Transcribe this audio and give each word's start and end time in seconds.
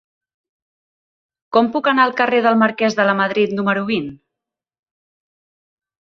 Com 1.57 1.67
puc 1.75 1.89
anar 1.91 2.05
al 2.07 2.15
carrer 2.21 2.39
del 2.45 2.57
Marquès 2.61 2.97
de 2.99 3.05
Lamadrid 3.09 3.53
número 3.59 3.83
vint? 3.89 4.09